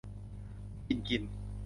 [0.87, 1.23] กินกิน